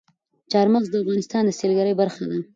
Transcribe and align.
چار 0.51 0.67
مغز 0.73 0.87
د 0.91 0.95
افغانستان 1.03 1.41
د 1.45 1.51
سیلګرۍ 1.59 1.93
برخه 2.01 2.23
ده. 2.29 2.37